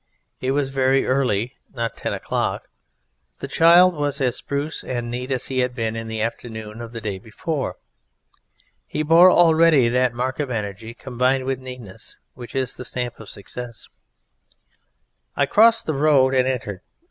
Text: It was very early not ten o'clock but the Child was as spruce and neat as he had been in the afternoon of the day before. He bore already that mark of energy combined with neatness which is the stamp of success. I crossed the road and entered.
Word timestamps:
It 0.39 0.49
was 0.53 0.71
very 0.71 1.05
early 1.05 1.57
not 1.75 1.95
ten 1.95 2.11
o'clock 2.11 2.67
but 3.33 3.39
the 3.39 3.47
Child 3.47 3.93
was 3.93 4.19
as 4.19 4.35
spruce 4.35 4.83
and 4.83 5.11
neat 5.11 5.29
as 5.29 5.45
he 5.45 5.59
had 5.59 5.75
been 5.75 5.95
in 5.95 6.07
the 6.07 6.23
afternoon 6.23 6.81
of 6.81 6.91
the 6.91 6.99
day 7.01 7.19
before. 7.19 7.75
He 8.87 9.03
bore 9.03 9.29
already 9.29 9.89
that 9.89 10.15
mark 10.15 10.39
of 10.39 10.49
energy 10.49 10.95
combined 10.95 11.45
with 11.45 11.59
neatness 11.59 12.17
which 12.33 12.55
is 12.55 12.73
the 12.73 12.83
stamp 12.83 13.19
of 13.19 13.29
success. 13.29 13.89
I 15.37 15.45
crossed 15.45 15.85
the 15.85 15.93
road 15.93 16.33
and 16.33 16.47
entered. 16.47 16.81